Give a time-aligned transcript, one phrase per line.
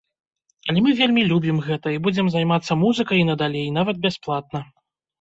[0.71, 4.69] Але мы вельмі любім гэта і будзем займацца музыкай і надалей нават бясплатна.